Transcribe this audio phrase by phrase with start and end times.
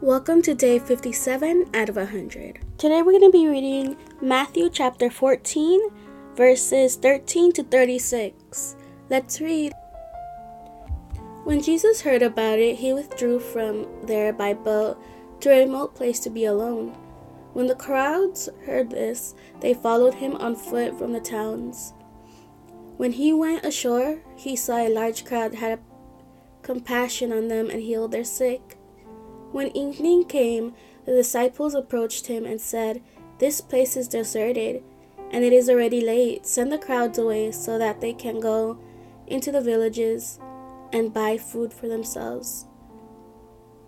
[0.00, 2.60] Welcome to day 57 out of 100.
[2.78, 5.80] Today we're going to be reading Matthew chapter 14,
[6.36, 8.76] verses 13 to 36.
[9.10, 9.72] Let's read.
[11.42, 15.02] When Jesus heard about it, he withdrew from there by boat
[15.40, 16.90] to a remote place to be alone.
[17.52, 21.92] When the crowds heard this, they followed him on foot from the towns.
[22.98, 25.80] When he went ashore, he saw a large crowd had
[26.62, 28.77] compassion on them and healed their sick.
[29.52, 30.74] When evening came,
[31.04, 33.02] the disciples approached him and said,
[33.38, 34.82] This place is deserted,
[35.30, 36.46] and it is already late.
[36.46, 38.78] Send the crowds away so that they can go
[39.26, 40.38] into the villages
[40.92, 42.66] and buy food for themselves.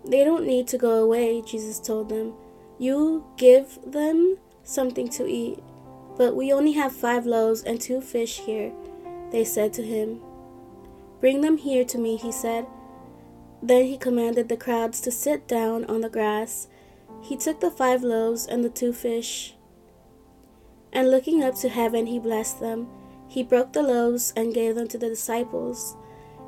[0.05, 2.33] They don't need to go away, Jesus told them.
[2.79, 5.59] You give them something to eat.
[6.17, 8.71] But we only have five loaves and two fish here,
[9.31, 10.21] they said to him.
[11.19, 12.65] Bring them here to me, he said.
[13.61, 16.67] Then he commanded the crowds to sit down on the grass.
[17.21, 19.55] He took the five loaves and the two fish,
[20.91, 22.87] and looking up to heaven, he blessed them.
[23.27, 25.95] He broke the loaves and gave them to the disciples,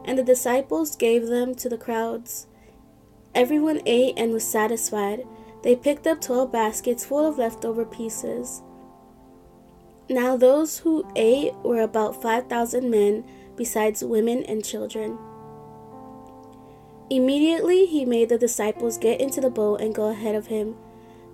[0.04, 2.48] and the disciples gave them to the crowds.
[3.36, 5.26] Everyone ate and was satisfied.
[5.62, 8.64] They picked up twelve baskets full of leftover pieces.
[10.10, 13.24] Now those who ate were about five thousand men,
[13.56, 15.18] besides women and children.
[17.10, 20.76] Immediately he made the disciples get into the boat and go ahead of him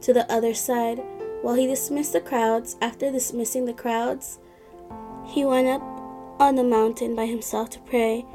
[0.02, 1.02] to the other side.
[1.42, 4.39] While he dismissed the crowds, after dismissing the crowds,
[5.26, 5.81] he went up
[6.39, 8.26] on the mountain by himself to pray.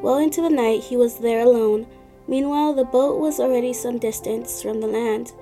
[0.00, 1.86] Well into the night he was there alone.
[2.28, 5.32] Meanwhile, the boat was already some distance from the land.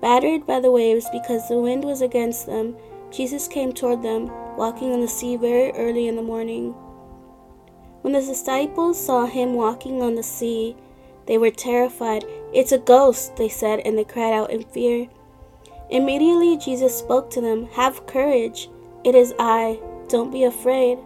[0.00, 2.76] Battered by the waves because the wind was against them,
[3.10, 6.74] Jesus came toward them, walking on the sea very early in the morning.
[8.04, 10.76] When the disciples saw him walking on the sea,
[11.24, 12.22] they were terrified.
[12.52, 15.08] It's a ghost, they said, and they cried out in fear.
[15.88, 18.68] Immediately Jesus spoke to them, Have courage.
[19.04, 19.80] It is I.
[20.08, 20.98] Don't be afraid.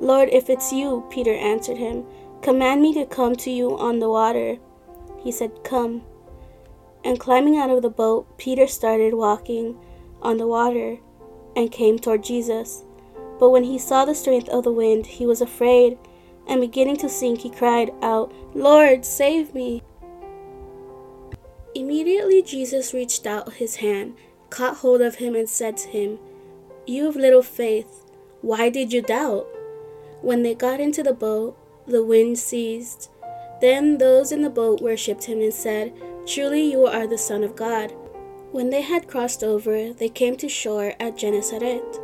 [0.00, 2.04] Lord, if it's you, Peter answered him,
[2.42, 4.56] command me to come to you on the water.
[5.20, 6.02] He said, Come.
[7.04, 9.78] And climbing out of the boat, Peter started walking
[10.20, 10.98] on the water
[11.54, 12.82] and came toward Jesus.
[13.38, 15.98] But when he saw the strength of the wind, he was afraid
[16.48, 19.82] and beginning to sink, he cried out, Lord, save me!
[21.74, 24.14] Immediately Jesus reached out his hand,
[24.48, 26.18] caught hold of him, and said to him,
[26.86, 28.06] You have little faith,
[28.40, 29.46] why did you doubt?
[30.22, 31.56] When they got into the boat,
[31.86, 33.10] the wind ceased.
[33.60, 35.92] Then those in the boat worshipped him and said,
[36.26, 37.92] Truly you are the Son of God.
[38.52, 42.00] When they had crossed over, they came to shore at Gennesaret.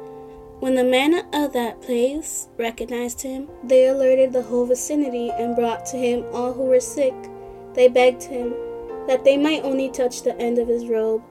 [0.65, 5.85] When the men of that place recognized him, they alerted the whole vicinity and brought
[5.89, 7.13] to him all who were sick.
[7.75, 8.55] They begged him
[9.07, 11.23] that they might only touch the end of his robe,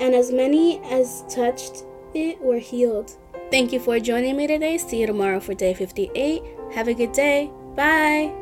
[0.00, 3.18] and as many as touched it were healed.
[3.50, 4.78] Thank you for joining me today.
[4.78, 6.42] See you tomorrow for day 58.
[6.72, 7.50] Have a good day.
[7.76, 8.32] Bye.